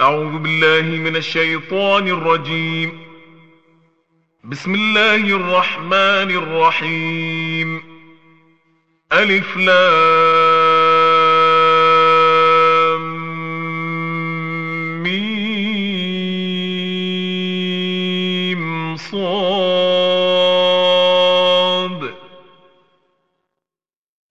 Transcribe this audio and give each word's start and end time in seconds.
أعوذ 0.00 0.38
بالله 0.38 0.82
من 0.82 1.16
الشيطان 1.16 2.08
الرجيم. 2.08 2.98
بسم 4.44 4.74
الله 4.74 5.14
الرحمن 5.14 6.30
الرحيم. 6.42 7.82
ألف 9.12 9.56
لام 9.56 9.84
ميم 15.02 15.36
صاد. 18.96 19.14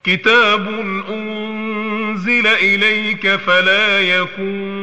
كتاب 0.03 0.67
أنزل 1.09 2.47
إليك 2.47 3.35
فلا 3.35 4.01
يكون 4.01 4.82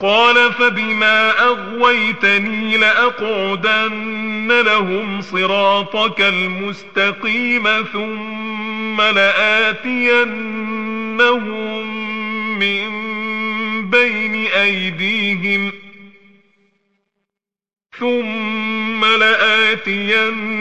قال 0.00 0.52
فبما 0.52 1.44
أغويتني 1.44 2.76
لأقعدن 2.76 4.60
لهم 4.60 5.20
صراطك 5.20 6.20
المستقيم 6.20 7.64
ثم 7.92 9.00
لآتينهم 9.00 10.28
من 12.58 12.90
بين 13.90 14.46
أيديهم 14.46 15.72
ثم 17.98 19.04
لآتينهم 19.04 20.58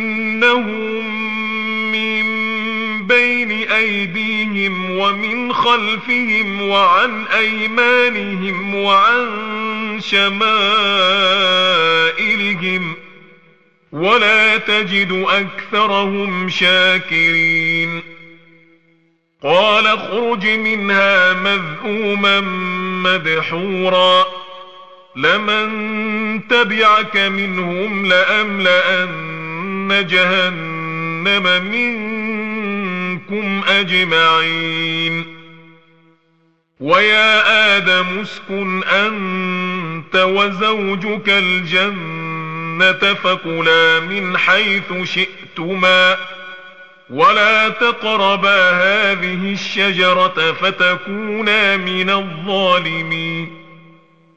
بين 3.07 3.72
أيديهم 3.72 4.91
ومن 4.91 5.53
خلفهم 5.53 6.62
وعن 6.62 7.25
أيمانهم 7.28 8.75
وعن 8.75 9.27
شمائلهم 10.00 10.48
ولا 13.92 14.57
تجد 14.57 15.25
أكثرهم 15.30 16.50
شاكرين 16.50 18.01
قال 19.44 19.88
اخرج 19.88 20.48
منها 20.48 21.33
مذءوما 21.33 22.42
مدحورا 23.04 24.25
لمن 25.15 26.48
تبعك 26.48 27.18
منهم 27.18 28.06
لأملأن 28.06 30.06
جهنم 30.09 31.63
منك 31.63 32.17
منكم 33.29 33.63
أجمعين. 33.68 35.25
ويا 36.79 37.77
آدم 37.77 38.19
اسكن 38.19 38.83
أنت 38.83 40.15
وزوجك 40.15 41.29
الجنة 41.29 43.13
فكلا 43.13 44.00
من 44.00 44.38
حيث 44.38 44.94
شئتما. 45.03 46.18
ولا 47.09 47.69
تقربا 47.69 48.69
هذه 48.69 49.53
الشجرة 49.53 50.51
فتكونا 50.51 51.77
من 51.77 52.09
الظالمين. 52.09 53.56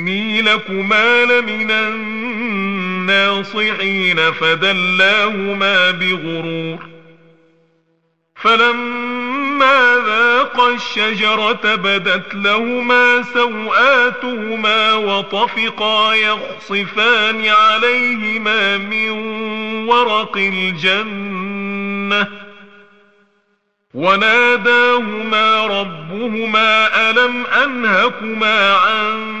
إني 0.00 0.42
لكما 0.42 1.24
لمن 1.24 1.70
الناصحين 3.10 4.32
فدلاهما 4.32 5.90
بغرور. 5.90 6.78
فلما 8.36 10.02
ذاقا 10.06 10.74
الشجرة 10.74 11.74
بدت 11.74 12.34
لهما 12.34 13.22
سوآتهما 13.34 14.94
وطفقا 14.94 16.14
يخصفان 16.14 17.46
عليهما 17.46 18.76
من 18.76 19.10
ورق 19.88 20.36
الجنة. 20.36 22.26
وناداهما 23.94 25.66
ربهما 25.66 27.10
ألم 27.10 27.46
أنهكما 27.46 28.74
عن 28.74 29.40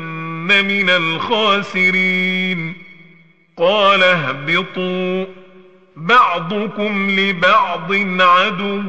من 0.47 0.89
الخاسرين. 0.89 2.73
قال 3.57 4.03
اهبطوا 4.03 5.25
بعضكم 5.95 7.09
لبعض 7.09 7.93
عدو 8.21 8.83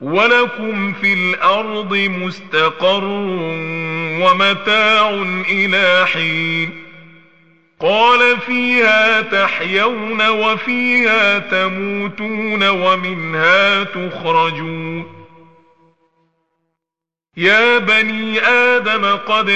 ولكم 0.00 0.92
في 0.92 1.12
الأرض 1.12 1.94
مستقر 1.94 3.04
ومتاع 4.22 5.10
إلى 5.48 6.06
حين. 6.06 6.82
قال 7.80 8.40
فيها 8.40 9.20
تحيون 9.20 10.28
وفيها 10.28 11.38
تموتون 11.38 12.68
ومنها 12.68 13.84
تخرجون. 13.84 15.22
يا 17.36 17.78
بني 17.78 18.40
آدم 18.40 19.16
قد 19.16 19.50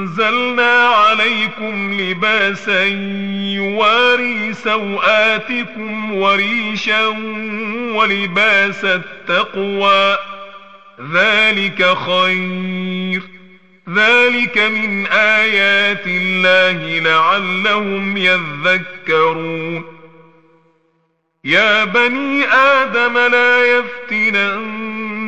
أنزلنا 0.00 0.88
عليكم 0.88 2.00
لباسا 2.00 2.84
يواري 3.54 4.54
سوآتكم 4.54 6.14
وريشا 6.14 7.06
ولباس 7.94 8.84
التقوى. 8.84 10.18
ذلك 11.12 11.96
خير. 11.96 13.22
ذلك 13.94 14.58
من 14.58 15.06
آيات 15.06 16.06
الله 16.06 16.98
لعلهم 16.98 18.16
يذكرون. 18.16 19.84
يا 21.44 21.84
بني 21.84 22.44
آدم 22.52 23.18
لا 23.18 23.64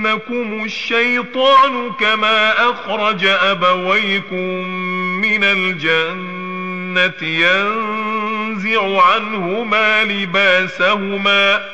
يفتننكم 0.07 0.65
الشيطان 0.65 1.91
كما 2.01 2.71
أخرج 2.71 3.25
أبويكم 3.25 4.67
من 5.21 5.45
الجنة 5.45 7.29
ينزع 7.29 9.03
عنهما 9.03 10.05
لباسهما 10.05 11.65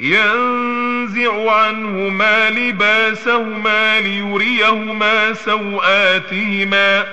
ينزع 0.00 1.50
عنهما 1.52 2.50
لباسهما 2.50 4.00
ليريهما 4.00 5.34
سوآتهما 5.34 7.06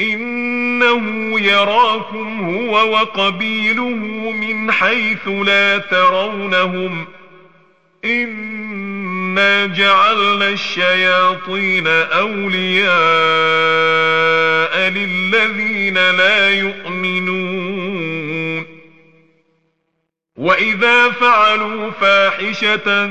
إنه 0.00 1.40
يراكم 1.40 2.40
هو 2.40 2.92
وقبيله 2.92 3.88
من 4.32 4.72
حيث 4.72 5.28
لا 5.28 5.78
ترونهم 5.78 7.06
إنا 9.28 9.66
جعلنا 9.66 10.48
الشياطين 10.48 11.86
أولياء 11.86 12.88
للذين 14.90 15.94
لا 15.94 16.50
يؤمنون 16.50 17.98
واذا 20.36 21.10
فعلوا 21.10 21.90
فاحشه 22.00 23.10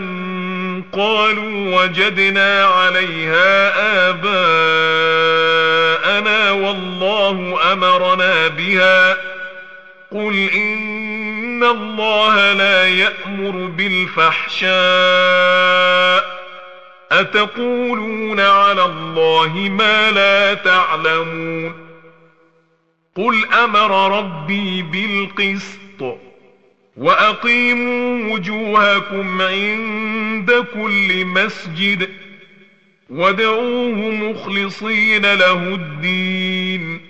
قالوا 0.93 1.81
وجدنا 1.81 2.65
عليها 2.65 3.73
اباءنا 4.09 4.31
والله 6.51 7.59
امرنا 7.73 8.47
بها 8.47 9.17
قل 10.11 10.49
ان 11.57 11.63
الله 11.63 12.54
لا 12.54 12.88
يامر 12.88 13.68
بالفحشاء 13.68 14.68
اتقولون 17.12 18.39
على 18.39 18.86
الله 18.86 19.54
ما 19.69 20.12
لا 20.12 20.54
تعلمون 20.54 21.74
قل 23.15 23.46
أمر 23.53 24.20
ربي 24.20 24.81
بالقسط 24.81 26.20
واقيموا 26.98 28.34
وجوهكم 28.34 29.41
عند 29.41 30.65
كل 30.74 31.25
مسجد 31.25 32.10
وادعوه 33.10 33.96
مخلصين 33.96 35.34
له 35.34 35.53
الدين 35.53 37.01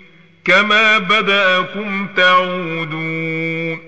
كما 0.44 0.98
بداكم 0.98 2.06
تعودون 2.16 3.87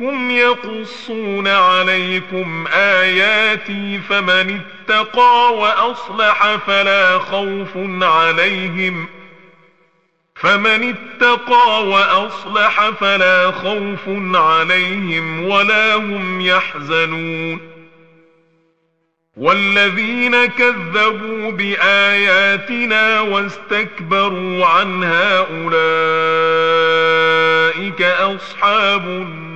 منكم 0.00 0.30
يقصون 0.30 1.48
عليكم 1.48 2.66
آياتي 2.72 4.00
فمن 4.08 4.60
اتقى 4.60 5.54
وأصلح 5.54 6.56
فلا 6.56 7.18
خوف 7.18 7.70
عليهم 8.02 9.06
فمن 10.34 10.94
اتقى 10.94 11.86
وأصلح 11.86 12.90
فلا 12.90 13.50
خوف 13.50 14.08
عليهم 14.34 15.48
ولا 15.48 15.94
هم 15.94 16.40
يحزنون 16.40 17.60
والذين 19.36 20.46
كذبوا 20.46 21.50
بآياتنا 21.50 23.20
واستكبروا 23.20 24.66
عنها 24.66 25.38
أولئك 25.38 25.76
أصحاب 28.02 29.06
النار 29.06 29.55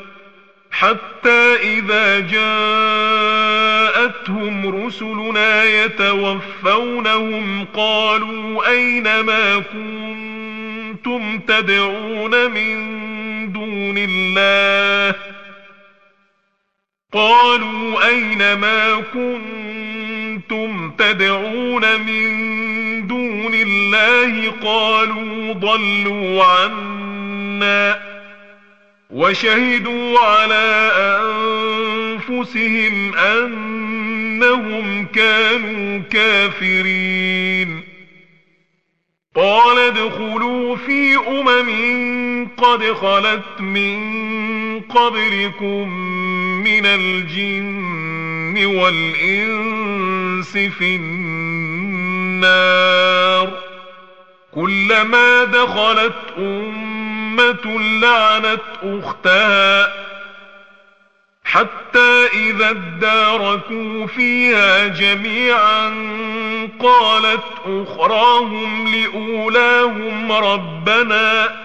حتى 0.81 1.55
إذا 1.61 2.19
جاءتهم 2.29 2.45
رسلنا 4.85 5.63
يتوفونهم 5.63 7.65
قالوا 7.75 8.69
أين 8.69 9.19
ما 9.19 9.59
كنتم 9.59 11.39
تدعون 11.39 12.51
من 12.51 12.77
دون 13.53 13.97
الله؟ 13.97 15.15
قالوا 17.13 18.07
أين 18.07 18.53
ما 18.53 19.03
كنتم 19.13 20.91
تدعون 20.97 22.01
من 22.01 22.27
دون 23.07 23.53
الله؟ 23.53 24.51
قالوا 24.63 25.53
ضلوا 25.53 26.43
عنا. 26.43 28.10
وشهدوا 29.11 30.19
على 30.19 30.91
أنفسهم 32.29 33.15
أنهم 33.15 35.05
كانوا 35.05 36.01
كافرين. 36.11 37.83
قال 39.35 39.79
ادخلوا 39.79 40.75
في 40.75 41.15
أمم 41.27 42.47
قد 42.57 42.83
خلت 42.83 43.61
من 43.61 44.01
قبلكم 44.79 45.89
من 46.63 46.85
الجن 46.85 48.65
والإنس 48.65 50.57
في 50.57 50.95
النار. 50.95 51.71
كلما 54.55 55.43
دخلت 55.43 56.15
أمة 56.37 56.90
لعنت 58.01 58.61
أختها 58.83 59.93
حتى 61.43 62.27
إذا 62.33 62.69
اداركوا 62.69 64.07
فيها 64.07 64.87
جميعا 64.87 65.89
قالت 66.79 67.43
أخراهم 67.65 68.87
لأولاهم 68.87 70.31
ربنا 70.31 71.55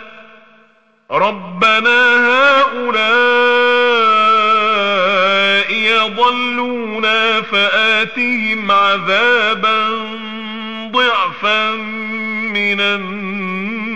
ربنا 1.10 2.28
هؤلاء 2.28 2.96
يضلونا 5.72 7.42
فآتهم 7.42 8.70
عذابا 8.70 9.88
ضعفا 10.92 11.70
من 12.52 12.80
النار. 12.80 13.95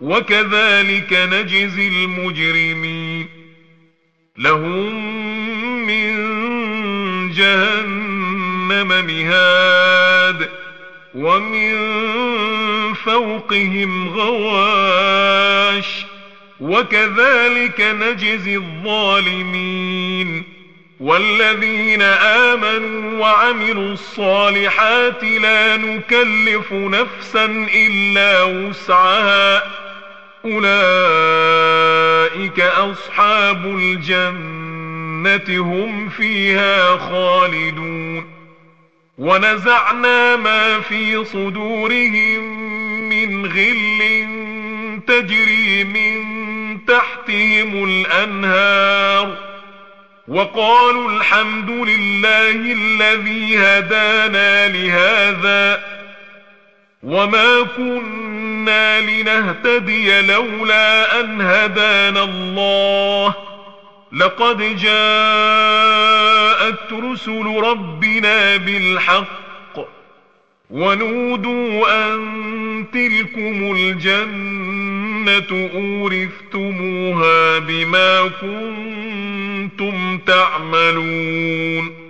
وكذلك 0.00 1.12
نجزي 1.12 1.88
المجرمين. 1.88 3.28
لهم 4.38 4.94
من 5.86 6.12
جهنم 7.32 8.88
مهاد 9.06 10.48
ومن 11.14 11.74
فوقهم 12.94 14.08
غواش 14.08 15.86
وكذلك 16.60 17.80
نجزي 17.80 18.56
الظالمين. 18.56 20.44
والذين 21.00 22.02
آمنوا 22.02 23.20
وعملوا 23.20 23.92
الصالحات 23.92 25.24
لا 25.24 25.76
نكلف 25.76 26.72
نفسا 26.72 27.68
إلا 27.74 28.42
وسعها. 28.42 29.79
أولئك 30.44 32.00
أصحاب 32.60 33.66
الجنة 33.66 35.58
هم 35.58 36.08
فيها 36.08 36.96
خالدون. 36.96 38.30
ونزعنا 39.18 40.36
ما 40.36 40.80
في 40.80 41.24
صدورهم 41.24 42.70
من 43.08 43.46
غل 43.46 44.00
تجري 45.06 45.84
من 45.84 46.20
تحتهم 46.86 47.84
الأنهار. 47.84 49.36
وقالوا 50.28 51.10
الحمد 51.10 51.70
لله 51.70 52.50
الذي 52.50 53.58
هدانا 53.58 54.68
لهذا. 54.68 55.99
وما 57.02 57.62
كنا 57.76 59.00
لنهتدي 59.00 60.20
لولا 60.20 61.20
أن 61.20 61.40
هدانا 61.40 62.24
الله 62.24 63.34
لقد 64.12 64.76
جاءت 64.76 66.12
رسل 66.92 67.46
ربنا 67.64 68.56
بالحق 68.56 69.78
ونودوا 70.70 72.06
أن 72.06 72.86
تلكم 72.92 73.76
الجنة 73.76 75.70
أورثتموها 75.74 77.58
بما 77.58 78.30
كنتم 78.40 80.18
تعملون 80.18 82.09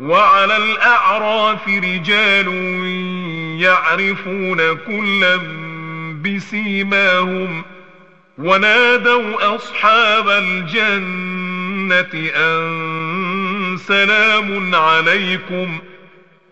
وعلى 0.00 0.56
الأعراف 0.56 1.68
رجال 1.68 2.48
يعرفون 3.60 4.76
كلا 4.76 5.36
بسيماهم 6.24 7.62
ونادوا 8.38 9.54
أصحاب 9.56 10.28
الجنة 10.28 12.30
أن 12.36 13.76
سلام 13.76 14.74
عليكم 14.74 15.78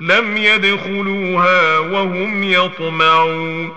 لم 0.01 0.37
يدخلوها 0.37 1.79
وهم 1.79 2.45
يطمعون 2.45 3.73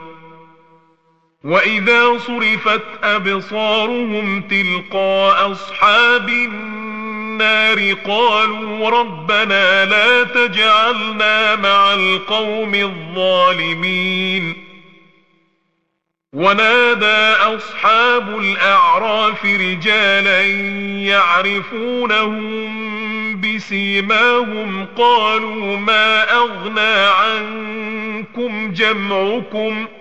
وإذا 1.44 2.18
صرفت 2.18 2.84
أبصارهم 3.04 4.42
تلقاء 4.42 5.52
أصحاب 5.52 6.30
النار 6.30 6.81
قالوا 7.94 8.90
ربنا 8.90 9.86
لا 9.86 10.24
تجعلنا 10.24 11.56
مع 11.56 11.94
القوم 11.94 12.76
الظالمين. 12.76 14.72
ونادى 16.34 17.56
أصحاب 17.56 18.40
الأعراف 18.40 19.46
رجالا 19.46 20.42
يعرفونهم 21.08 22.62
بسيماهم 23.42 24.88
قالوا 24.98 25.78
ما 25.78 26.34
أغنى 26.34 27.06
عنكم 27.06 28.74
جمعكم 28.74 29.86
ۖ؟ 29.86 30.01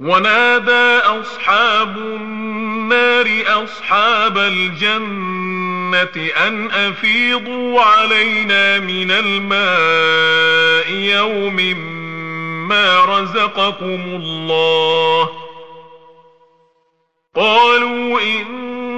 ونادى 0.00 0.98
أصحاب 0.98 1.96
النار 1.96 3.64
أصحاب 3.64 4.38
الجنة 4.38 6.30
أن 6.46 6.70
أفيضوا 6.70 7.80
علينا 7.80 8.78
من 8.78 9.10
الماء 9.10 10.90
يوم 10.92 11.56
ما 12.68 13.04
رزقكم 13.04 14.02
الله. 14.04 15.30
قالوا 17.36 18.20
إن 18.20 18.83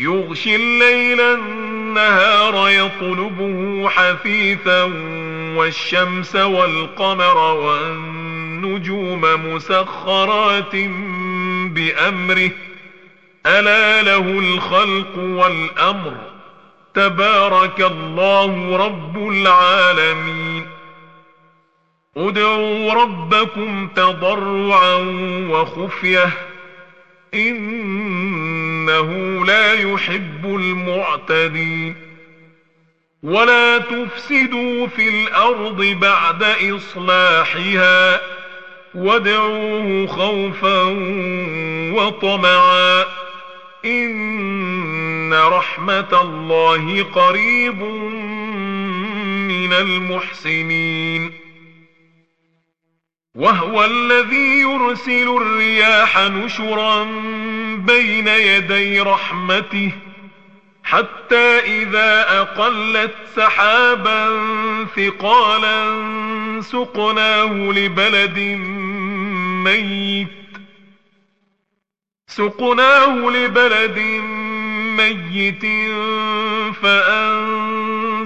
يغشي 0.00 0.56
الليل 0.56 1.20
النهار 1.20 2.68
يطلبه 2.68 3.88
حثيثا 3.88 4.82
والشمس 5.56 6.36
والقمر 6.36 7.36
والنجوم 7.36 9.20
مسخرات 9.20 10.76
بأمره. 11.66 12.50
ألا 13.46 14.02
له 14.02 14.38
الخلق 14.38 15.18
والأمر. 15.18 16.16
تبارك 16.94 17.80
الله 17.80 18.76
رب 18.76 19.28
العالمين. 19.28 20.66
ادعوا 22.16 22.92
ربكم 22.92 23.88
تضرعا 23.88 24.94
وخفية. 25.50 26.49
إنه 27.34 29.10
لا 29.46 29.72
يحب 29.72 30.44
المعتدين. 30.44 31.94
ولا 33.22 33.78
تفسدوا 33.78 34.86
في 34.86 35.08
الأرض 35.08 35.82
بعد 35.82 36.42
إصلاحها 36.42 38.20
وادعوه 38.94 40.06
خوفا 40.06 40.82
وطمعا. 41.94 43.04
إن 43.84 45.32
رحمة 45.34 46.20
الله 46.22 47.02
قريب 47.02 47.82
من 49.48 49.72
المحسنين. 49.72 51.49
وهو 53.34 53.84
الذي 53.84 54.60
يرسل 54.60 55.36
الرياح 55.36 56.18
نشرا 56.18 57.04
بين 57.76 58.28
يدي 58.28 59.00
رحمته 59.00 59.92
حتى 60.84 61.58
إذا 61.58 62.40
أقلت 62.40 63.14
سحابا 63.36 64.28
ثقالا 64.96 66.00
سقناه 66.60 67.52
لبلد 67.52 68.38
ميت 69.64 70.28
سقناه 72.26 73.30
لبلد 73.30 73.98
ميت 74.96 75.64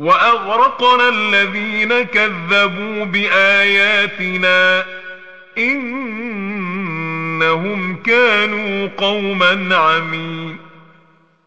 وأغرقنا 0.00 1.08
الذين 1.08 2.02
كذبوا 2.02 3.04
بآياتنا 3.04 4.84
إنهم 6.78 7.96
كانوا 7.96 8.88
قوما 8.96 9.76
عمين 9.76 10.56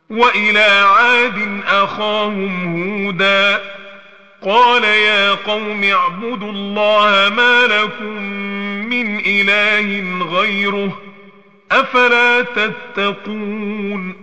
وإلى 0.09 0.59
عاد 0.59 1.61
أخاهم 1.67 2.75
هودا 3.05 3.61
قال 4.45 4.83
يا 4.83 5.31
قوم 5.33 5.83
اعبدوا 5.83 6.51
الله 6.51 7.29
ما 7.35 7.61
لكم 7.61 8.21
من 8.89 9.19
إله 9.25 10.25
غيره 10.25 10.99
أفلا 11.71 12.41
تتقون 12.41 14.22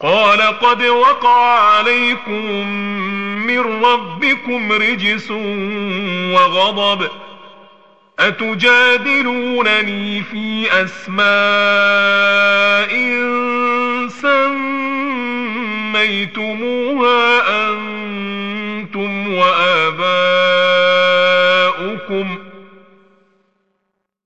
قال 0.00 0.42
قد 0.42 0.82
وقع 0.82 1.58
عليكم 1.58 2.66
من 3.46 3.84
ربكم 3.84 4.72
رجس 4.72 5.30
وغضب 6.34 7.08
أتجادلونني 8.18 9.42
في 10.22 10.66
أسماء 10.84 11.24
سميتموها 15.94 17.68
أنتم 17.70 19.34
وآباؤكم 19.34 20.64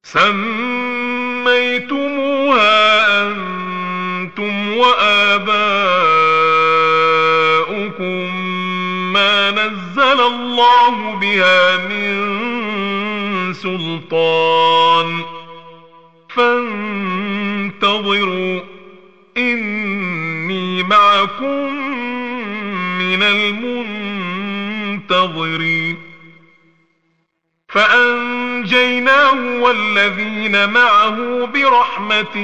سميتموها 0.02 0.37
الله 10.58 11.14
بها 11.14 11.76
من 11.76 13.54
سلطان. 13.54 15.22
فانتظروا 16.28 17.80
إني 19.36 20.82
معكم 20.82 21.74
من 22.98 23.22
المنتظرين. 25.02 25.96
فأنجيناه 27.68 29.60
والذين 29.60 30.70
معه 30.70 31.46
برحمة 31.46 32.36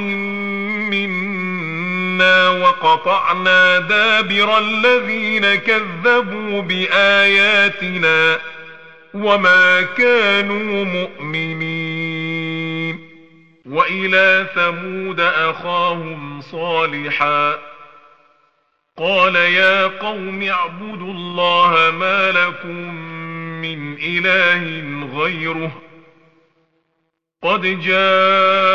منا. 0.91 1.34
وقطعنا 2.49 3.79
دابر 3.79 4.59
الذين 4.59 5.55
كذبوا 5.55 6.63
بآياتنا 6.63 8.39
وما 9.15 9.83
كانوا 9.83 10.85
مؤمنين 10.85 12.35
وإلى 13.67 14.47
ثمود 14.55 15.21
أخاهم 15.21 16.41
صالحا 16.41 17.59
قال 18.99 19.37
يا 19.37 19.87
قوم 19.87 20.43
اعبدوا 20.43 21.13
الله 21.13 21.91
ما 21.91 22.31
لكم 22.31 22.95
من 23.63 23.97
إله 23.99 24.85
غيره 25.19 25.73
قد 27.43 27.81
جاءتكم 27.81 28.75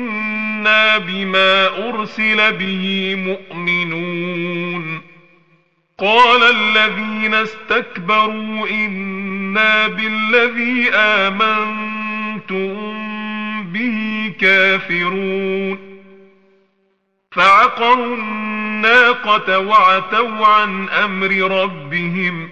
إنا 0.61 0.97
بما 0.97 1.67
أرسل 1.89 2.51
به 2.51 3.15
مؤمنون 3.17 5.01
قال 5.97 6.43
الذين 6.43 7.33
استكبروا 7.33 8.69
إنا 8.69 9.87
بالذي 9.87 10.89
آمنتم 10.93 12.73
به 13.63 14.33
كافرون 14.39 15.79
فعقروا 17.31 18.15
الناقة 18.15 19.59
وعتوا 19.59 20.45
عن 20.45 20.89
أمر 20.89 21.61
ربهم 21.61 22.49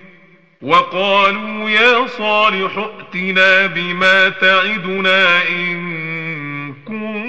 وقالوا 0.62 1.70
يا 1.70 2.08
صالح 2.08 2.78
ائتنا 2.78 3.66
بما 3.66 4.30
تعدنا 4.30 5.48
إن 5.50 6.10
كنت 6.88 7.29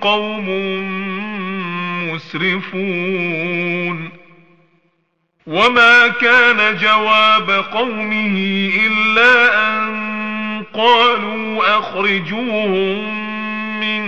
قوم 0.00 0.46
مسرفون. 2.12 4.10
وما 5.46 6.08
كان 6.08 6.76
جواب 6.76 7.50
قومه 7.50 8.70
إلا 8.86 9.68
أن 9.68 9.90
قالوا 10.74 11.78
أخرجوهم 11.78 13.20
من 13.80 14.04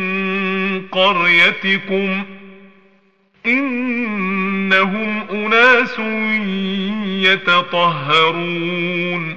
قريتكم 0.88 2.24
إنهم 3.46 5.22
أناس 5.30 5.98
يتطهرون. 7.30 9.36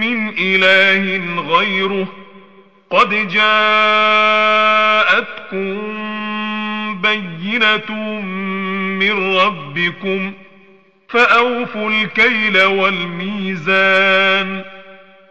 من 0.00 0.34
إله 0.38 1.40
غيره 1.40 2.06
قد 2.90 3.28
جاءتكم 3.28 3.56
بينة 7.02 7.92
من 9.00 9.36
ربكم 9.36 10.32
ۖ 10.42 10.46
فأوفوا 11.08 11.90
الكيل 11.90 12.62
والميزان 12.62 14.64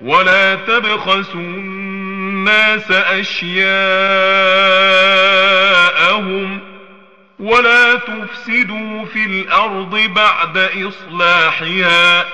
ولا 0.01 0.55
تبخسوا 0.55 1.35
الناس 1.35 2.91
أشياءهم 2.91 3.55
ولا 7.39 7.95
تفسدوا 7.95 9.05
في 9.05 9.25
الأرض 9.25 9.95
بعد 10.15 10.57
إصلاحها 10.57 12.25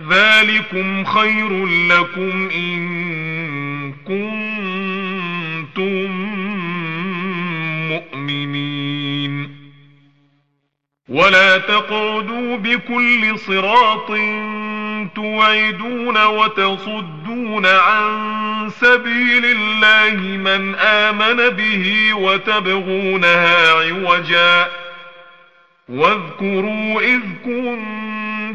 ذلكم 0.00 1.04
خير 1.04 1.66
لكم 1.66 2.48
إن 2.54 3.92
كنتم 3.92 6.10
مؤمنين 7.88 9.54
ولا 11.08 11.58
تقعدوا 11.58 12.56
بكل 12.56 13.38
صراط 13.38 14.08
توعدون 15.14 16.24
وتصدون 16.24 17.66
عن 17.66 18.70
سبيل 18.70 19.44
الله 19.44 20.36
من 20.36 20.74
آمن 20.74 21.48
به 21.48 22.14
وتبغونها 22.14 23.72
عوجا 23.72 24.70
واذكروا 25.88 27.00
إذ 27.00 27.20
كنتم 27.44 28.23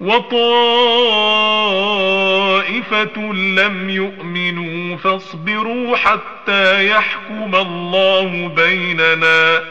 وطائفة 0.00 1.32
لم 3.32 3.90
يؤمنوا 3.90 4.96
فاصبروا 4.96 5.96
حتى 5.96 6.88
يحكم 6.88 7.54
الله 7.54 8.48
بيننا 8.56 9.64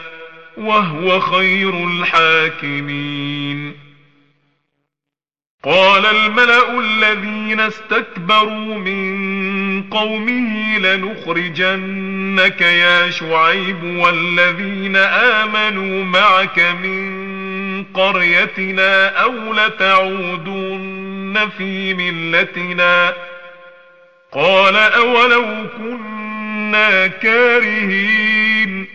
وهو 0.56 1.20
خير 1.20 1.86
الحاكمين. 1.86 3.84
قال 5.64 6.06
الملا 6.06 6.78
الذين 6.78 7.60
استكبروا 7.60 8.74
من 8.74 9.82
قومه 9.82 10.78
لنخرجنك 10.78 12.60
يا 12.60 13.10
شعيب 13.10 13.84
والذين 13.84 14.96
امنوا 14.96 16.04
معك 16.04 16.58
من 16.58 17.13
قريتنا 17.94 19.08
أو 19.08 19.54
لتعودن 19.54 21.48
في 21.58 21.94
ملتنا. 21.94 23.12
قال 24.32 24.76
أولو 24.76 25.46
كنا 25.78 27.06
كارهين. 27.06 28.86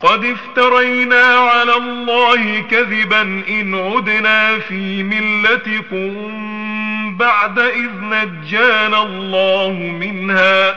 قد 0.00 0.24
افترينا 0.24 1.24
على 1.24 1.76
الله 1.76 2.60
كذبا 2.60 3.22
إن 3.48 3.74
عدنا 3.74 4.58
في 4.58 5.02
ملتكم 5.02 6.10
بعد 7.16 7.58
إذ 7.58 7.90
نجانا 8.00 9.02
الله 9.02 9.72
منها. 10.00 10.76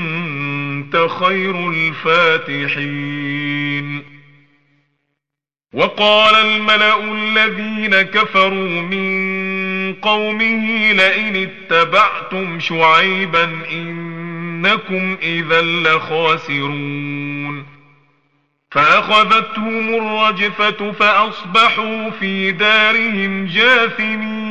وأنت 0.95 1.11
خير 1.11 1.69
الفاتحين. 1.69 3.41
وقال 5.73 6.35
الملأ 6.35 7.03
الذين 7.03 8.01
كفروا 8.01 8.81
من 8.81 9.93
قومه 9.93 10.91
لئن 10.91 11.35
اتبعتم 11.35 12.59
شعيبا 12.59 13.59
إنكم 13.71 15.17
إذا 15.21 15.61
لخاسرون. 15.61 17.65
فأخذتهم 18.71 19.95
الرجفة 19.95 20.91
فأصبحوا 20.91 22.09
في 22.09 22.51
دارهم 22.51 23.45
جاثمين. 23.45 24.50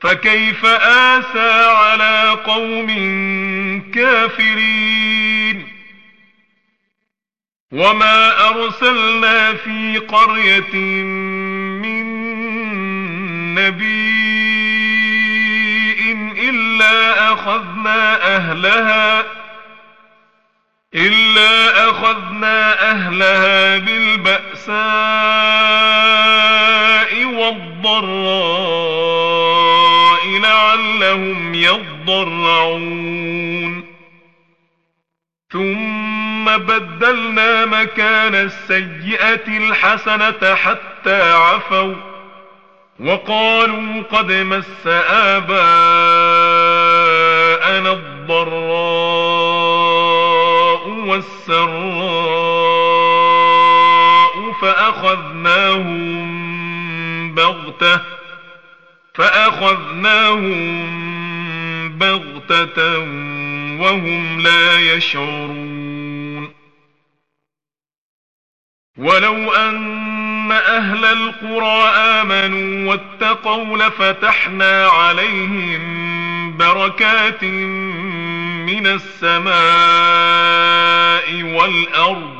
فكيف 0.00 0.64
آسى 0.66 1.64
على 1.76 2.30
قوم 2.46 2.86
كافرين 3.94 5.68
وما 7.72 8.48
أرسلنا 8.48 9.54
في 9.54 9.98
قرية 9.98 10.74
من 11.82 12.04
نبي 13.54 14.28
إلا 16.50 17.32
أخذنا 17.32 18.36
أهلها 18.36 19.24
إلا 20.94 21.90
أخذنا 21.90 22.90
أهلها 22.90 23.78
بالبأساء 23.78 24.78
والضراء 27.24 29.37
لعلهم 30.36 31.54
يضرعون 31.54 33.18
ثم 35.52 36.44
بدلنا 36.44 37.64
مكان 37.66 38.34
السيئة 38.34 39.48
الحسنة 39.48 40.54
حتى 40.54 41.32
عفوا 41.32 41.94
وقالوا 43.00 44.02
قد 44.02 44.32
مس 44.32 44.86
آباءنا 45.10 45.58
الضراء 47.92 49.28
والسراء 50.88 51.57
لفتحنا 73.88 74.86
عليهم 74.86 76.56
بركات 76.56 77.44
من 77.44 78.86
السماء 78.86 79.52
والأرض 81.42 82.38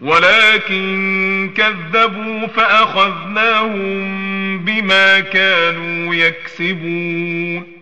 ولكن 0.00 1.50
كذبوا 1.56 2.46
فأخذناهم 2.46 3.98
بما 4.58 5.20
كانوا 5.20 6.14
يكسبون 6.14 7.78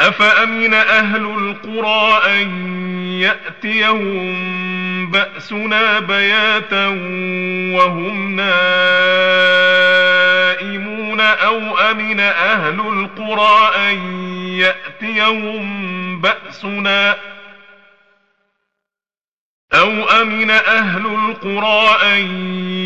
أفأمن 0.00 0.74
أهل 0.74 1.24
القرى 1.24 2.22
أن 2.26 2.48
يأتيهم 3.20 4.79
بأسنا 5.10 6.00
بياتا 6.00 6.86
وهم 7.76 8.36
نائمون 8.36 8.50
أو 11.20 11.78
أمن 11.78 12.20
أهل 12.20 12.80
القرى 12.80 13.70
أن 13.76 13.96
يأتيهم 14.58 16.20
بأسنا 16.20 17.16
أو 19.74 20.08
أمن 20.08 20.50
أهل 20.50 21.06
القرى 21.06 21.98
أن 22.02 22.26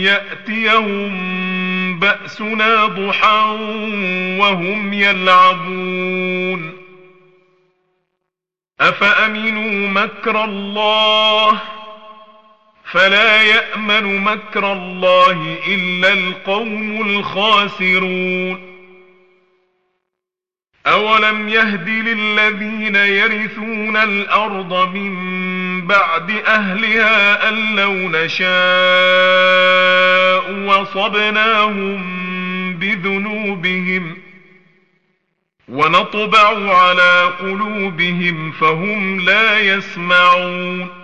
يأتيهم 0.03 1.35
بأسنا 2.01 2.87
ضحى 2.87 3.57
وهم 4.39 4.93
يلعبون 4.93 6.85
أفأمنوا 8.81 9.89
مكر 9.89 10.45
الله 10.45 11.61
فلا 12.95 13.43
يأمن 13.43 14.25
مكر 14.25 14.73
الله 14.73 15.57
إلا 15.67 16.13
القوم 16.13 17.01
الخاسرون. 17.07 18.75
أولم 20.87 21.49
يهد 21.49 21.89
للذين 21.89 22.97
يرثون 22.97 23.97
الأرض 23.97 24.95
من 24.95 25.15
بعد 25.87 26.31
أهلها 26.31 27.49
أن 27.49 27.77
لو 27.77 27.93
نشاء 27.93 28.45
وصبناهم 30.53 32.03
بذنوبهم 32.77 34.17
ونطبع 35.69 36.75
على 36.77 37.31
قلوبهم 37.41 38.53
فهم 38.53 39.21
لا 39.21 39.59
يسمعون. 39.59 41.04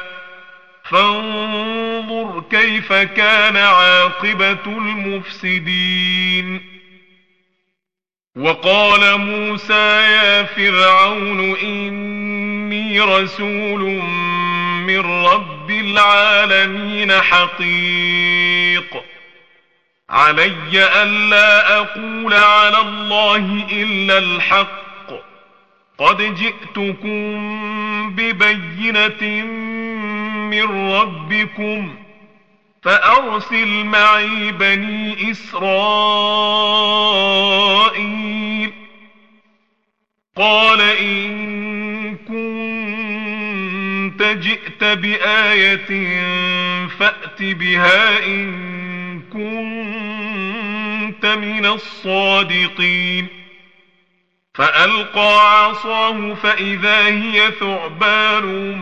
فانظر 0.91 2.43
كيف 2.51 2.93
كان 2.93 3.57
عاقبة 3.57 4.65
المفسدين. 4.67 6.61
وقال 8.35 9.19
موسى 9.19 10.01
يا 10.01 10.43
فرعون 10.43 11.55
إني 11.55 13.01
رسول 13.01 13.81
من 14.87 15.25
رب 15.25 15.71
العالمين 15.71 17.11
حقيق. 17.11 19.03
علي 20.09 21.03
ألا 21.03 21.77
أقول 21.77 22.33
على 22.33 22.77
الله 22.81 23.67
إلا 23.71 24.17
الحق. 24.17 24.81
قد 25.97 26.35
جئتكم 26.35 27.51
ببينة 28.15 29.45
من 30.51 30.91
ربكم 30.91 31.95
فأرسل 32.83 33.83
معي 33.83 34.51
بني 34.51 35.31
إسرائيل. 35.31 35.71
قال 40.35 40.81
إن 40.81 42.17
كنت 42.17 42.41
جئت 44.23 44.83
بآية 44.83 46.17
فأت 46.87 47.41
بها 47.41 48.25
إن 48.25 49.21
كنت 49.33 51.25
من 51.25 51.65
الصادقين. 51.65 53.27
فألقى 54.53 55.65
عصاه 55.65 56.33
فإذا 56.33 57.07
هي 57.07 57.51
ثعبان 57.51 58.81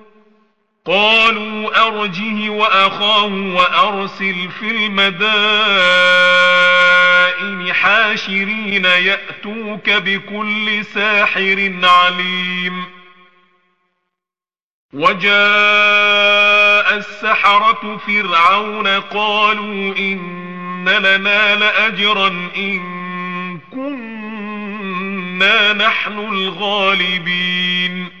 قالوا 0.85 1.87
أرجه 1.87 2.49
وأخاه 2.49 3.25
وأرسل 3.25 4.49
في 4.59 4.71
المدائن 4.71 5.11
حاشرين 7.73 8.85
يأتوك 8.85 9.89
بكل 9.89 10.85
ساحر 10.85 11.73
عليم. 11.83 12.85
وجاء 14.93 16.97
السحرة 16.97 17.97
فرعون 18.07 18.87
قالوا 18.87 19.95
إن 19.97 20.89
لنا 20.89 21.55
لأجرا 21.55 22.27
إن 22.57 22.79
كنا 23.71 25.73
نحن 25.73 26.19
الغالبين. 26.19 28.20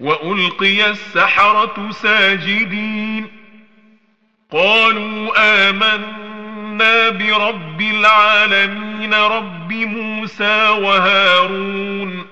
والقي 0.00 0.90
السحره 0.90 1.90
ساجدين 1.90 3.26
قالوا 4.52 5.30
امنا 5.70 7.08
برب 7.08 7.80
العالمين 7.80 9.14
رب 9.14 9.72
موسى 9.72 10.68
وهارون 10.68 12.26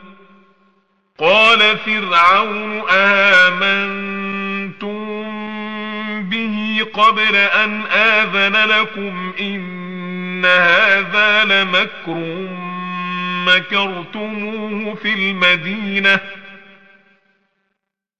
قال 1.18 1.78
فرعون 1.78 2.82
امنتم 2.90 4.98
به 6.22 6.86
قبل 6.94 7.36
ان 7.36 7.82
اذن 7.86 8.56
لكم 8.56 9.32
ان 9.40 10.44
هذا 10.44 11.44
لمكر 11.44 12.48
مكرتموه 13.46 14.94
في 14.94 15.14
المدينة 15.14 16.20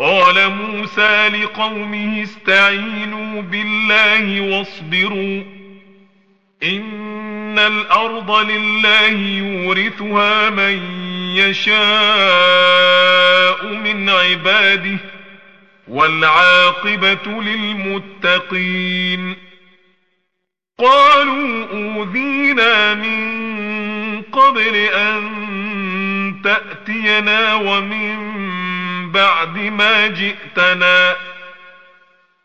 قال 0.00 0.50
موسى 0.50 1.28
لقومه 1.28 2.22
استعينوا 2.22 3.42
بالله 3.42 4.40
واصبروا. 4.40 5.42
إن 6.62 7.58
الأرض 7.58 8.30
لله 8.30 9.10
يورثها 9.38 10.50
من 10.50 10.82
يشاء 11.36 11.74
من 13.66 14.08
عباده 14.08 14.98
والعاقبة 15.88 17.42
للمتقين. 17.42 19.36
قالوا 20.78 21.66
أوذينا 21.72 22.94
من 22.94 23.30
قبل 24.22 24.76
أن 24.76 25.40
تأتينا 26.44 27.54
ومن 27.54 28.40
بعد 29.12 29.58
ما 29.58 30.06
جئتنا. 30.06 31.16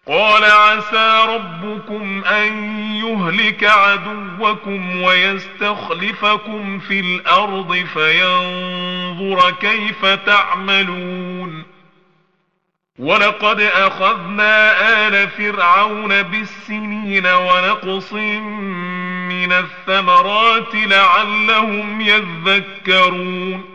قال 0.07 0.43
عسى 0.43 1.26
ربكم 1.28 2.24
أن 2.26 2.78
يهلك 2.95 3.63
عدوكم 3.63 5.01
ويستخلفكم 5.01 6.80
في 6.80 6.99
الأرض 6.99 7.86
فينظر 7.93 9.51
كيف 9.51 10.05
تعملون. 10.05 11.63
ولقد 12.99 13.61
أخذنا 13.61 15.07
آل 15.07 15.30
فرعون 15.30 16.22
بالسنين 16.22 17.28
ونقص 17.28 18.13
من 18.13 19.51
الثمرات 19.51 20.76
لعلهم 20.76 22.01
يذكرون. 22.01 23.74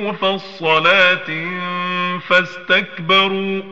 مفصلات 0.00 1.30
فاستكبروا 2.28 3.62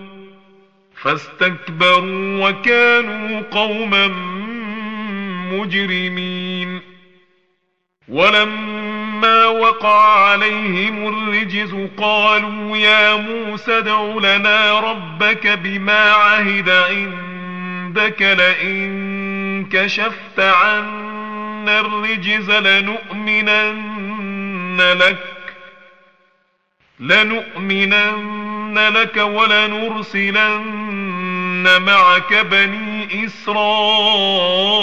فاستكبروا 1.02 2.48
وكانوا 2.48 3.42
قوما 3.50 4.06
مجرمين. 5.52 6.80
ولما 8.08 9.46
وقع 9.46 10.30
عليهم 10.30 11.08
الرجز 11.08 11.74
قالوا 11.96 12.76
يا 12.76 13.14
موسى 13.14 13.78
ادع 13.78 14.02
لنا 14.02 14.80
ربك 14.80 15.46
بما 15.46 16.10
عهد 16.12 16.68
عندك 16.68 18.22
لئن 18.22 19.66
كشفت 19.72 20.40
عنا 20.40 21.80
الرجز 21.80 22.50
لنؤمنن 22.50 23.80
لك. 24.80 25.29
لنؤمنن 27.00 28.78
لك 28.88 29.16
ولنرسلن 29.16 30.60
معك 31.82 32.34
بني 32.34 33.24
إسرائيل. 33.24 34.80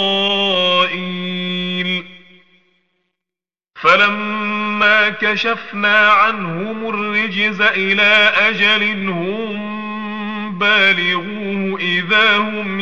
فلما 3.82 5.08
كشفنا 5.08 6.08
عنهم 6.08 6.88
الرجز 6.88 7.60
إلى 7.60 8.32
أجل 8.36 9.08
هم 9.08 10.58
بالغوه 10.58 11.80
إذا 11.80 12.36
هم 12.36 12.80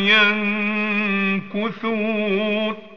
ينكثون. 1.53 2.96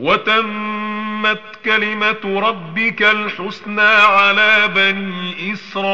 وتمت 0.00 1.42
كلمة 1.64 2.40
ربك 2.48 3.02
الحسنى 3.02 3.80
على 3.80 4.68
بني 4.74 5.52
إسرائيل 5.52 5.88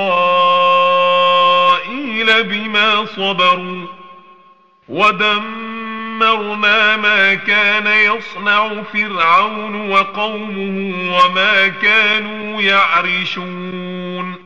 بما 2.45 3.05
صبروا 3.07 3.87
ودمرنا 4.89 5.77
دمرنا 6.17 6.97
ما 6.97 7.35
كان 7.35 7.87
يصنع 7.87 8.83
فرعون 8.83 9.91
وقومه 9.91 10.95
وما 11.17 11.69
كانوا 11.69 12.63
يعرشون 12.63 14.46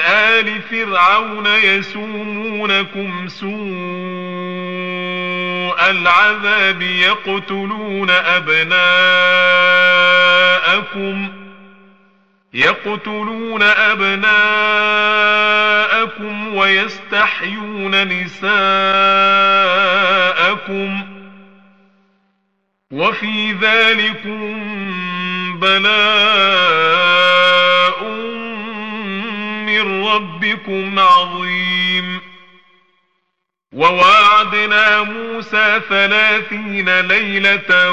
آل 0.00 0.62
فرعون 0.62 1.46
يسومونكم 1.46 3.28
سوء 3.28 3.56
العذاب 5.90 6.82
يقتلون 6.82 8.10
أبناءكم 8.10 8.76
يقتلون 12.54 13.62
أبناءكم 13.62 14.26
ويستحيون 16.54 18.08
نساءكم 18.08 18.56
وفي 22.90 23.52
ذلكم 23.52 24.60
بلاء 25.60 26.96
من 29.82 30.06
ربكم 30.06 30.98
عظيم. 30.98 32.20
وواعدنا 33.72 35.02
موسى 35.02 35.80
ثلاثين 35.88 37.00
ليلة 37.00 37.90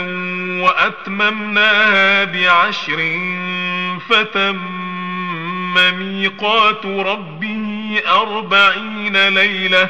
وأتممناها 0.63 2.23
بعشر 2.23 3.19
فتم 4.09 4.59
ميقات 5.73 6.86
ربه 6.86 8.01
أربعين 8.07 9.27
ليلة 9.27 9.89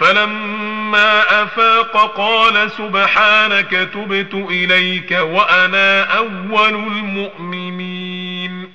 فلما 0.00 1.42
أفاق 1.42 2.16
قال 2.16 2.70
سبحانك 2.70 3.70
تبت 3.70 4.34
إليك 4.34 5.10
وأنا 5.10 6.02
أول 6.02 6.74
المؤمنين. 6.74 8.72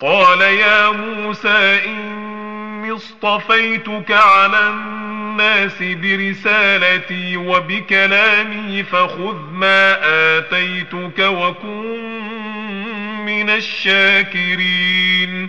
قال 0.00 0.40
يا 0.40 0.90
موسى 0.90 1.80
إني 1.86 2.92
اصطفيتك 2.92 4.10
على 4.10 4.68
الناس 4.68 5.82
برسالتي 5.82 7.36
وبكلامي 7.36 8.82
فخذ 8.82 9.36
ما 9.52 9.98
آتيتك 10.38 11.18
وكن 11.18 12.12
من 13.26 13.50
الشاكرين. 13.50 15.48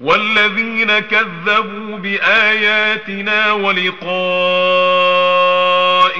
والذين 0.00 0.98
كذبوا 0.98 1.98
بآياتنا 1.98 3.52
ولقاء 3.52 4.10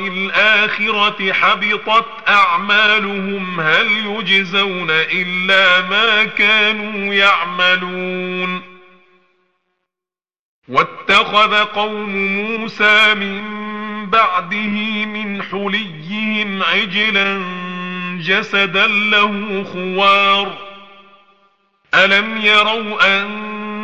الآخرة 0.09 1.33
حبطت 1.33 2.07
أعمالهم 2.29 3.61
هل 3.61 3.87
يجزون 4.07 4.91
إلا 4.91 5.81
ما 5.81 6.25
كانوا 6.25 7.15
يعملون. 7.15 8.63
واتخذ 10.69 11.65
قوم 11.65 12.17
موسى 12.17 13.15
من 13.15 13.43
بعده 14.11 15.05
من 15.05 15.43
حليهم 15.43 16.63
عجلا 16.63 17.43
جسدا 18.21 18.87
له 18.87 19.65
خوار. 19.73 20.71
ألم 21.95 22.41
يروا 22.41 23.21
أن 23.21 23.50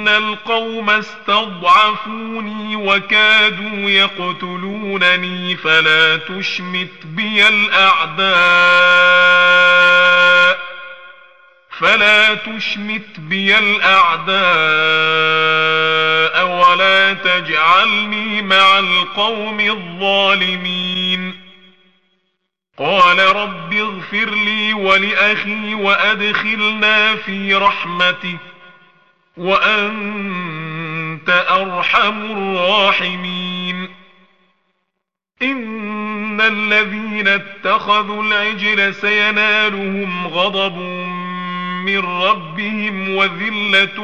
إن 0.00 0.08
القوم 0.08 0.90
استضعفوني 0.90 2.76
وكادوا 2.76 3.90
يقتلونني 3.90 5.56
فلا 5.56 6.16
تشمت 6.16 6.90
بي 7.04 7.48
الأعداء 7.48 8.30
فلا 11.78 12.34
تشمت 12.34 13.20
بي 13.20 13.58
الأعداء 13.58 14.30
ولا 16.46 17.12
تجعلني 17.12 18.42
مع 18.42 18.78
القوم 18.78 19.60
الظالمين 19.60 21.40
قال 22.78 23.18
رب 23.36 23.72
اغفر 23.72 24.30
لي 24.30 24.74
ولأخي 24.74 25.74
وأدخلنا 25.74 27.16
في 27.16 27.54
رحمتك 27.54 28.59
وأنت 29.40 31.30
أرحم 31.50 32.22
الراحمين. 32.22 33.88
إن 35.42 36.40
الذين 36.40 37.28
اتخذوا 37.28 38.22
العجل 38.22 38.94
سينالهم 38.94 40.26
غضب 40.26 40.76
من 41.84 41.98
ربهم 41.98 43.16
وذلة 43.16 43.96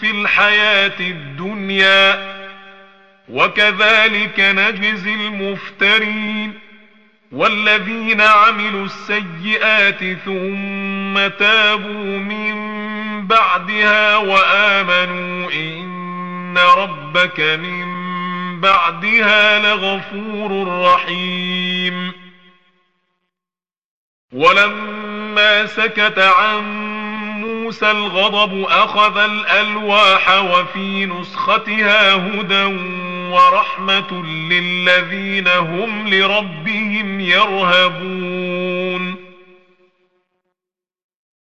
في 0.00 0.10
الحياة 0.10 1.00
الدنيا. 1.00 2.32
وكذلك 3.28 4.40
نجزي 4.40 5.14
المفترين. 5.14 6.58
والذين 7.32 8.20
عملوا 8.20 8.84
السيئات 8.84 10.18
ثم 10.24 11.28
تابوا 11.38 12.18
من 12.18 12.81
بعدها 13.26 14.16
وآمنوا 14.16 15.50
إن 15.52 16.58
ربك 16.58 17.40
من 17.40 17.92
بعدها 18.60 19.58
لغفور 19.58 20.68
رحيم. 20.84 22.12
ولما 24.32 25.66
سكت 25.66 26.18
عن 26.18 26.62
موسى 27.40 27.90
الغضب 27.90 28.64
أخذ 28.68 29.18
الألواح 29.18 30.42
وفي 30.44 31.06
نسختها 31.06 32.14
هدى 32.14 32.64
ورحمة 33.32 34.24
للذين 34.26 35.48
هم 35.48 36.08
لربهم 36.08 37.20
يرهبون. 37.20 38.52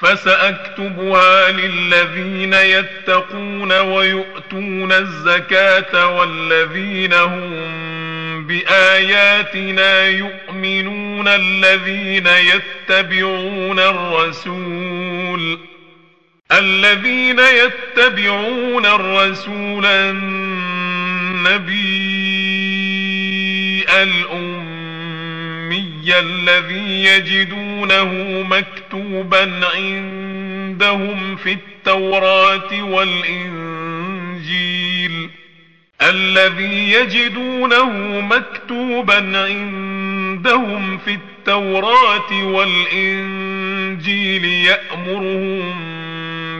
فسأكتبها 0.00 1.50
للذين 1.50 2.54
يتقون 2.54 3.72
ويؤتون 3.72 4.92
الزكاة 4.92 6.06
والذين 6.16 7.12
هم 7.12 8.46
بآياتنا 8.46 10.06
يؤمنون 10.06 11.28
الذين 11.28 12.26
يتبعون 12.26 13.78
الرسول 13.78 15.58
الذين 16.52 17.38
يتبعون 17.38 18.86
الرسول 18.86 19.86
النبي 19.86 21.70
الذي 26.12 27.04
يجدونه 27.04 28.12
مكتوبا 28.42 29.60
عندهم 29.74 31.36
في 31.36 31.52
التوراة 31.52 32.82
والإنجيل. 32.82 33.70
الذي 36.02 36.92
يجدونه 36.92 38.20
مكتوبا 38.20 39.32
عندهم 39.34 40.98
في 40.98 41.14
التوراة 41.14 42.44
والإنجيل 42.44 44.44
يأمرهم 44.44 45.90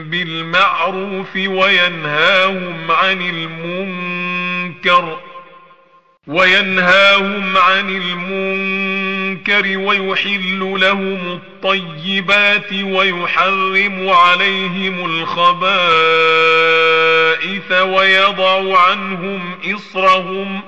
بالمعروف 0.09 1.35
وينهاهم 1.35 2.91
عن 2.91 3.21
المنكر. 3.21 5.30
وينهاهم 6.27 7.57
عن 7.57 7.89
المنكر 7.89 9.77
ويحل 9.77 10.77
لهم 10.79 11.31
الطيبات 11.31 12.73
ويحرم 12.73 14.09
عليهم 14.09 15.05
الخبائث 15.05 15.71
ويضع 17.71 18.79
عنهم 18.79 19.59
إصرهم 19.75 20.61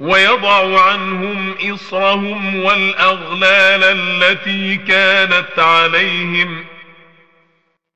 ويضع 0.00 0.80
عنهم 0.80 1.54
إصرهم 1.74 2.64
والأغلال 2.64 3.84
التي 3.84 4.76
كانت 4.76 5.58
عليهم 5.58 6.64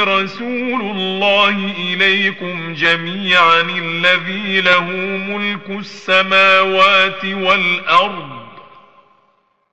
رسول 0.00 0.80
الله 0.80 1.74
إليكم 1.78 2.74
جميعا 2.74 3.60
الذي 3.60 4.60
له 4.60 4.90
ملك 5.28 5.70
السماوات 5.70 7.24
والأرض. 7.24 8.42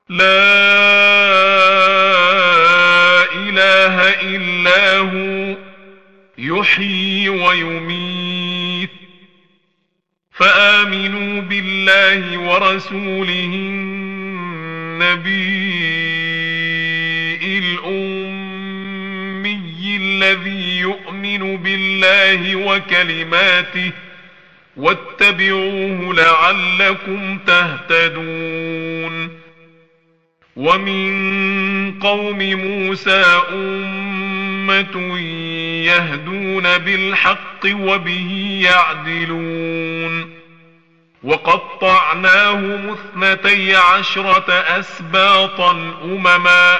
لا 0.09 0.19
إله 3.33 3.95
إلا 4.21 4.97
هو 4.97 5.57
يحيي 6.37 7.29
ويميت. 7.29 8.89
فآمنوا 10.31 11.41
بالله 11.41 12.37
ورسوله 12.37 13.53
النبي 15.03 15.59
بالله 21.69 22.55
وكلماته 22.55 23.91
واتبعوه 24.77 26.13
لعلكم 26.13 27.37
تهتدون. 27.37 29.39
ومن 30.55 31.99
قوم 31.99 32.37
موسى 32.37 33.41
أمة 33.51 35.19
يهدون 35.85 36.77
بالحق 36.77 37.65
وبه 37.65 38.59
يعدلون. 38.63 40.39
وقطعناهم 41.23 42.89
اثنتي 42.89 43.75
عشرة 43.75 44.53
أسباطا 44.53 45.71
أمما 46.03 46.79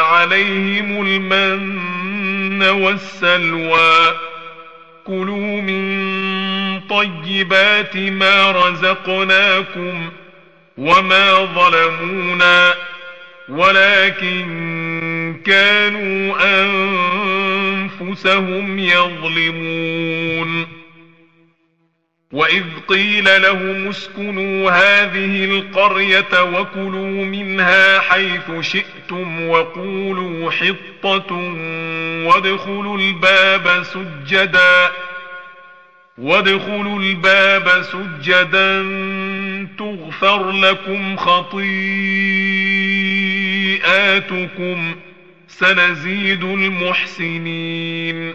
عليهم 0.00 1.06
المن 1.06 2.62
والسلوى. 2.62 4.16
كلوا 5.04 5.60
من 5.60 6.80
طيبات 6.80 7.96
ما 7.96 8.50
رزقناكم 8.50 10.10
وما 10.78 11.34
ظلمونا 11.34 12.74
ولكن 13.48 15.36
كانوا 15.46 16.36
أنفسهم 18.00 18.78
يظلمون. 18.78 20.80
وإذ 22.32 22.64
قيل 22.88 23.42
لهم 23.42 23.88
اسكنوا 23.88 24.70
هذه 24.70 25.44
القرية 25.44 26.42
وكلوا 26.42 27.24
منها 27.24 28.00
حيث 28.00 28.50
شئتم. 28.60 28.99
وقولوا 29.48 30.50
حطة 30.50 31.34
وادخلوا 32.26 32.98
الباب 32.98 33.82
سجدا 33.82 34.90
وادخلوا 36.18 37.00
الباب 37.00 37.82
سجدا 37.82 38.82
تغفر 39.78 40.50
لكم 40.50 41.16
خطيئاتكم 41.16 41.60
سنزيد 45.48 46.44
المحسنين 46.44 48.34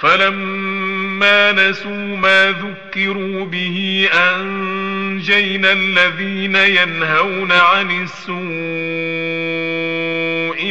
فلما 0.00 1.52
نسوا 1.52 2.16
ما 2.16 2.50
ذكروا 2.50 3.44
به 3.44 4.08
أنجينا 4.12 5.72
الذين 5.72 6.56
ينهون 6.56 7.52
عن 7.52 8.02
السوء 8.02 8.40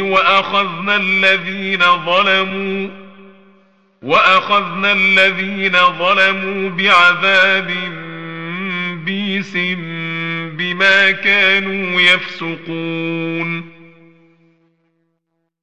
وأخذنا 0.02 0.96
الذين 0.96 1.80
ظلموا 2.06 2.90
وأخذنا 4.02 4.92
الذين 4.92 5.78
ظلموا 5.78 6.70
بعذاب 6.70 7.72
بيس 9.06 9.54
بما 10.58 11.12
كانوا 11.12 12.02
يفسقون 12.02 13.80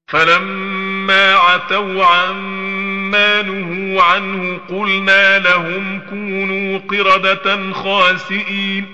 فلما 0.08 1.34
عتوا 1.34 2.04
عما 2.04 2.55
نهوا 3.10 4.02
عنه 4.02 4.58
قلنا 4.68 5.38
لهم 5.38 6.00
كونوا 6.10 6.78
قردة 6.78 7.72
خاسئين 7.72 8.86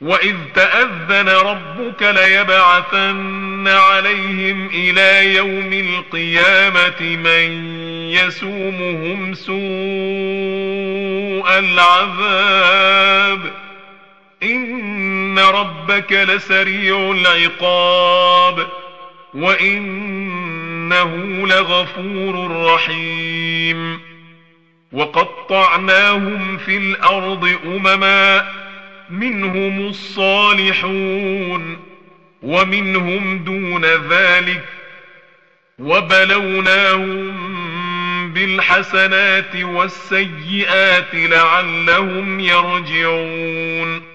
وإذ 0.00 0.36
تأذن 0.54 1.28
ربك 1.28 2.02
ليبعثن 2.02 3.68
عليهم 3.68 4.66
إلى 4.66 5.34
يوم 5.34 5.72
القيامة 5.72 7.00
من 7.00 7.74
يسومهم 8.10 9.34
سوء 9.34 9.54
العذاب 11.58 13.40
إن 14.42 15.38
ربك 15.38 16.12
لسريع 16.12 17.10
العقاب 17.10 18.66
وإنه 20.92 21.46
لغفور 21.46 22.64
رحيم. 22.74 24.00
وقطعناهم 24.92 26.56
في 26.56 26.76
الأرض 26.76 27.56
أمما 27.66 28.48
منهم 29.10 29.88
الصالحون 29.88 31.76
ومنهم 32.42 33.38
دون 33.38 33.84
ذلك. 33.84 34.64
وبلوناهم 35.78 37.34
بالحسنات 38.32 39.56
والسيئات 39.56 41.14
لعلهم 41.14 42.40
يرجعون. 42.40 44.13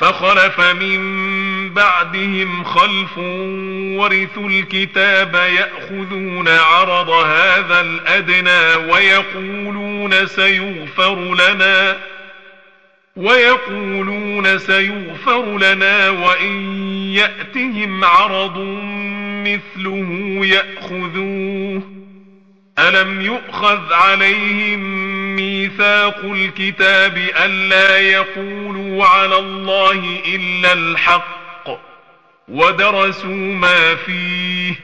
فخلف 0.00 0.60
من 0.60 1.00
بعدهم 1.74 2.64
خلف 2.64 3.18
ورثوا 3.98 4.48
الكتاب 4.48 5.34
يأخذون 5.34 6.48
عرض 6.48 7.10
هذا 7.10 7.80
الأدنى 7.80 8.90
ويقولون 8.92 10.26
سيغفر 10.26 11.34
لنا 11.34 11.96
ويقولون 13.16 14.58
سيغفر 14.58 15.58
لنا 15.58 16.10
وإن 16.10 16.82
يأتهم 17.12 18.04
عرض 18.04 18.58
مثله 19.46 20.40
يأخذوه. 20.46 21.82
ألم 22.78 23.20
يؤخذ 23.20 23.92
عليهم 23.92 25.19
ميثاق 25.36 26.18
الكتاب 26.24 27.16
ألا 27.44 27.98
يقولوا 27.98 29.04
على 29.04 29.38
الله 29.38 30.20
إلا 30.34 30.72
الحق 30.72 31.68
ودرسوا 32.48 33.54
ما 33.54 33.94
فيه 33.94 34.74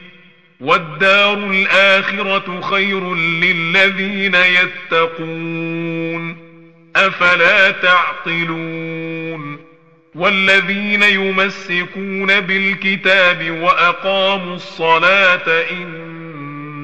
والدار 0.59 1.33
الآخرة 1.37 2.61
خير 2.61 3.15
للذين 3.15 4.35
يتقون 4.35 6.37
أفلا 6.95 7.71
تعقلون 7.71 9.59
والذين 10.15 11.03
يمسكون 11.03 12.39
بالكتاب 12.39 13.51
وأقاموا 13.61 14.55
الصلاة 14.55 15.47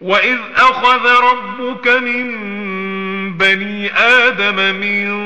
وإذ 0.00 0.38
أخذ 0.56 1.06
ربك 1.06 1.88
من 1.88 2.34
بني 3.38 3.92
آدم 3.98 4.56
من 4.80 5.24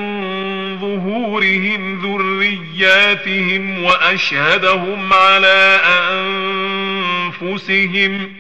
ظهورهم 0.81 2.01
ذرياتهم 2.03 3.83
وأشهدهم 3.83 5.13
على 5.13 5.81
أنفسهم 7.43 8.33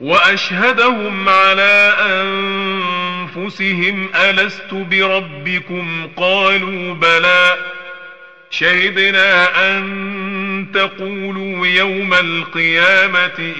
وأشهدهم 0.00 1.28
على 1.28 1.96
أنفسهم 3.36 4.08
ألست 4.14 4.74
بربكم 4.74 6.08
قالوا 6.16 6.94
بلى 6.94 7.56
شهدنا 8.50 9.48
أن 9.70 10.66
تقولوا 10.74 11.66
يوم 11.66 12.14
القيامة 12.14 13.54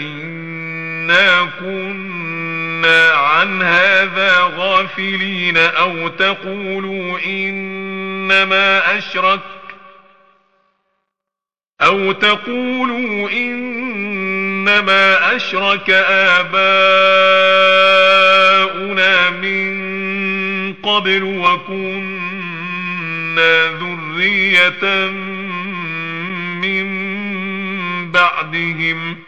إنا 1.08 1.48
كنا 1.60 3.10
عن 3.10 3.62
هذا 3.62 4.52
غافلين 4.56 5.56
أو 5.56 6.08
تقولوا 6.08 7.18
إنما 7.26 8.98
أشرك 8.98 9.40
أو 11.80 12.12
تقولوا 12.12 13.30
إنما 13.30 15.36
أشرك 15.36 15.90
آباؤنا 16.40 16.50
من 19.30 20.74
قبل 20.82 21.22
وكنا 21.22 22.18
ذرية 23.68 25.10
من 26.60 27.08
بعدهم 28.12 29.27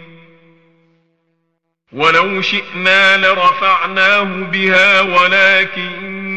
ولو 1.91 2.41
شئنا 2.41 3.17
لرفعناه 3.17 4.23
بها 4.23 5.01
ولكنه 5.01 6.31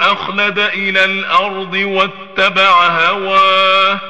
أخلد 0.00 0.58
إلى 0.58 1.04
الأرض 1.04 1.74
واتبع 1.74 2.86
هواه 2.86 4.00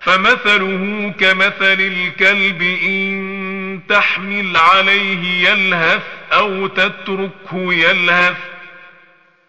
فمثله 0.00 1.12
كمثل 1.20 1.80
الكلب 1.80 2.62
إن 2.62 3.80
تحمل 3.88 4.56
عليه 4.56 5.48
يلهث 5.50 6.02
أو 6.32 6.66
تتركه 6.66 7.74
يلهث 7.74 8.36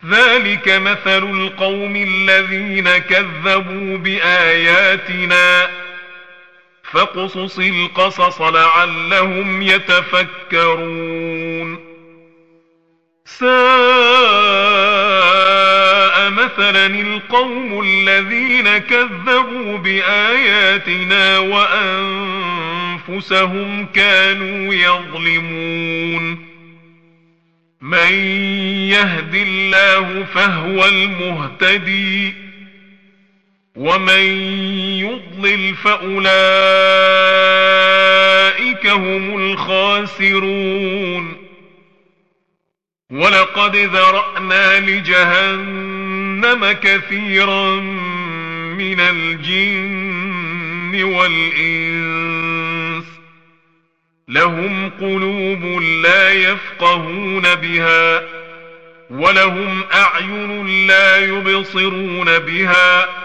ذلك 0.09 0.69
مثل 0.69 1.23
القوم 1.23 1.95
الذين 1.95 2.97
كذبوا 2.97 3.97
بآياتنا 3.97 5.69
فاقصص 6.93 7.59
القصص 7.59 8.41
لعلهم 8.41 9.61
يتفكرون. 9.61 11.13
ساء 13.25 13.49
مثلا 16.29 16.85
القوم 16.85 17.81
الذين 17.85 18.77
كذبوا 18.77 19.77
بآياتنا 19.77 21.39
وأنفسهم 23.07 23.85
كانوا 23.85 24.73
يظلمون. 24.73 26.53
من 27.81 28.13
يهد 28.89 29.35
الله 29.35 30.25
فهو 30.33 30.85
المهتدي. 30.85 32.42
ومن 33.75 34.25
يضلل 34.99 35.75
فاولئك 35.75 36.27
هم 38.87 39.37
الخاسرون 39.37 41.35
ولقد 43.11 43.75
ذرانا 43.75 44.79
لجهنم 44.79 46.71
كثيرا 46.71 47.75
من 48.75 48.99
الجن 48.99 51.03
والانس 51.03 53.05
لهم 54.27 54.89
قلوب 54.89 55.81
لا 55.81 56.29
يفقهون 56.29 57.55
بها 57.55 58.23
ولهم 59.09 59.83
اعين 59.93 60.87
لا 60.87 61.17
يبصرون 61.17 62.39
بها 62.39 63.22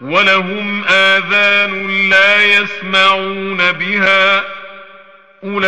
ولهم 0.00 0.84
آذان 0.84 2.08
لا 2.10 2.44
يسمعون 2.44 3.72
بها. 3.72 4.44
أولئك 5.44 5.64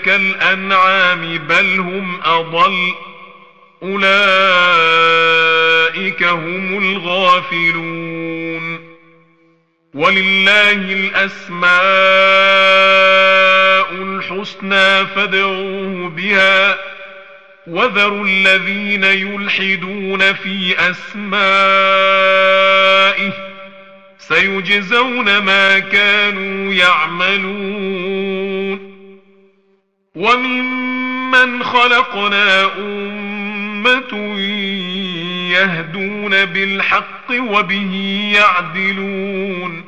كالأنعام 0.00 1.38
بل 1.38 1.80
هم 1.80 2.20
أضل. 2.24 2.94
أولئك 3.82 4.04
هم 6.22 6.78
الغافلون. 6.78 8.94
ولله 9.94 10.72
الأسماء 10.72 11.74
الحسنى 14.02 15.06
فادعوه 15.06 16.08
بها. 16.08 16.93
وذروا 17.66 18.26
الذين 18.26 19.04
يلحدون 19.04 20.32
في 20.32 20.74
اسمائه 20.90 22.14
سيجزون 24.18 25.38
ما 25.38 25.78
كانوا 25.78 26.74
يعملون 26.74 28.14
وممن 30.14 31.64
خلقنا 31.64 32.64
امه 32.78 34.38
يهدون 35.50 36.44
بالحق 36.44 37.30
وبه 37.30 37.94
يعدلون 38.34 39.84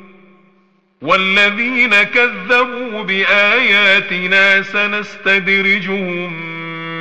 والذين 1.02 2.02
كذبوا 2.02 3.02
باياتنا 3.02 4.62
سنستدرجهم 4.62 6.56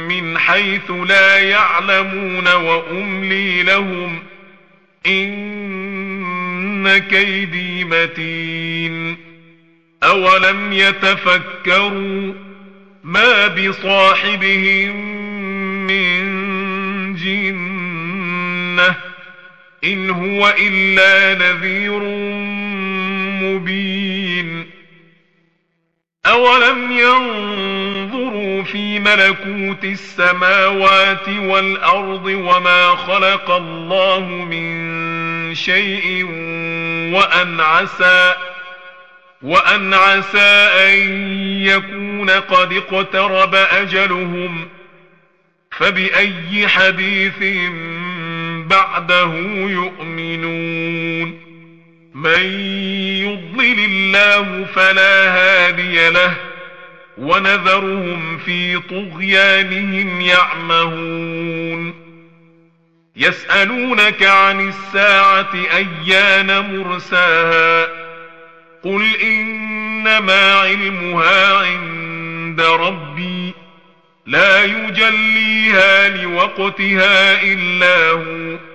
من 0.08 0.38
حيث 0.38 0.91
لا 0.91 1.39
يعلمون 1.39 2.47
وأملي 2.47 3.64
لهم 3.64 4.20
إن 5.08 6.97
كيدي 6.97 7.84
متين 7.84 9.18
أولم 10.03 10.74
يتفكروا 10.74 12.34
ما 13.03 13.47
بصاحبهم 13.47 14.95
من 15.88 17.16
جنة 17.16 18.95
إن 19.84 20.10
هو 20.10 20.56
إلا 20.60 21.34
نذير 21.34 21.99
مبين 23.43 24.75
اولم 26.26 26.92
ينظروا 26.92 28.64
في 28.64 29.00
ملكوت 29.00 29.84
السماوات 29.84 31.30
والارض 31.30 32.26
وما 32.26 32.96
خلق 32.96 33.52
الله 33.52 34.20
من 34.20 35.56
شيء 35.56 36.24
وان 37.14 37.60
عسى 37.60 38.36
وان 39.42 39.94
عسى 39.94 40.70
ان 40.90 40.98
يكون 41.62 42.30
قد 42.30 42.74
اقترب 42.74 43.56
اجلهم 43.56 44.68
فباي 45.72 46.68
حديث 46.68 47.40
بعده 48.68 49.34
يؤمنون 49.56 51.45
من 52.16 52.41
يضلل 53.22 53.80
الله 53.80 54.66
فلا 54.66 55.28
هادي 55.28 56.09
له 56.09 56.34
ونذرهم 57.18 58.38
في 58.38 58.80
طغيانهم 58.80 60.22
يعمهون 60.22 61.93
يسألونك 63.16 64.24
عن 64.24 64.70
الساعة 64.70 65.53
أيان 65.76 66.78
مرساها 66.78 67.88
قل 68.84 69.16
إنما 69.22 70.53
علمها 70.53 71.57
عند 71.57 72.61
ربي 72.61 73.53
لا 74.26 74.63
يجليها 74.63 76.09
لوقتها 76.09 77.43
إلا 77.43 78.09
هو 78.09 78.75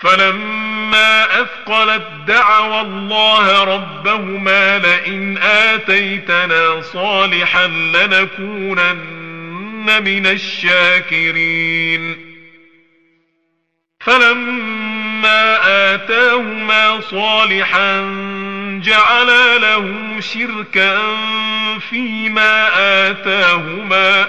فلما 0.00 1.42
أثقلت 1.42 2.06
دعوا 2.26 2.80
الله 2.80 3.64
ربهما 3.64 4.78
لئن 4.78 5.38
آتيتنا 5.38 6.80
صالحا 6.80 7.66
لنكونن 7.66 10.02
من 10.02 10.26
الشاكرين. 10.26 12.28
فلما 14.00 15.58
آتاهما 15.94 17.00
صالحا 17.00 18.00
جعلا 18.84 19.58
له 19.58 20.16
شركا 20.20 20.98
فيما 21.90 22.68
آتاهما 23.10 24.28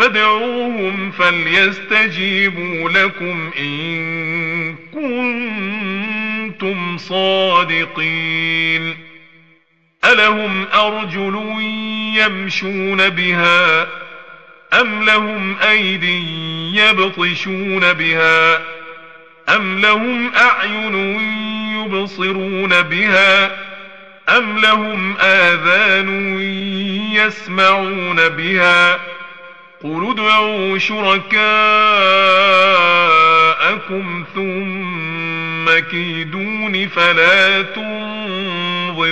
فادعوهم 0.00 1.10
فليستجيبوا 1.10 2.90
لكم 2.90 3.50
إن 3.58 4.76
كنتم 6.54 6.98
صادقين. 6.98 8.96
ألهم 10.04 10.66
أرجل 10.74 11.56
يمشون 12.16 13.08
بها 13.08 13.88
أم 14.80 15.04
لهم 15.04 15.56
أيدي 15.58 16.22
يبطشون 16.76 17.92
بها 17.92 18.60
أم 19.48 19.78
لهم 19.80 20.32
أعين 20.34 20.94
يبصرون 21.74 22.82
بها 22.82 23.56
أم 24.28 24.58
لهم 24.58 25.16
آذان 25.20 26.40
يسمعون 27.12 28.28
بها 28.28 28.96
ۖ 28.96 29.00
قل 29.84 30.10
ادعوا 30.10 30.78
شركاءكم 30.78 31.44
ثم 34.34 35.78
كيدون 35.90 36.88
فلا 36.88 37.62
تنظرون. 37.62 39.10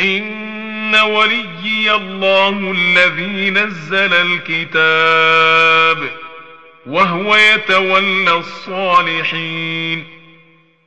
إن 0.00 0.94
وليي 0.94 1.94
الله 1.94 2.74
الذي 2.78 3.50
نزل 3.50 4.14
الكتاب 4.14 5.98
وهو 6.86 7.36
يتولى 7.36 8.36
الصالحين. 8.36 10.21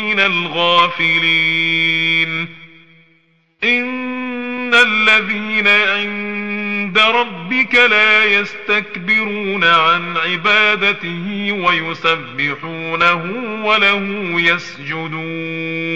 من 0.00 0.20
الغافلين. 0.20 2.48
إن 3.64 4.74
الذين 4.74 5.68
عند 5.68 6.98
ربك 6.98 7.74
لا 7.74 8.24
يستكبرون 8.24 9.64
عن 9.64 10.16
عبادته 10.16 11.52
ويسبحونه 11.52 13.24
وله 13.64 14.34
يسجدون. 14.40 15.90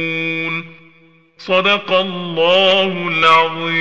صدق 1.38 1.92
الله 1.92 3.08
العظيم. 3.08 3.74